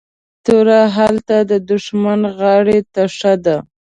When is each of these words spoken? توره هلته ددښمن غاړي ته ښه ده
توره 0.45 0.81
هلته 0.97 1.35
ددښمن 1.49 2.21
غاړي 2.37 2.79
ته 2.93 3.03
ښه 3.17 3.33
ده 3.45 3.57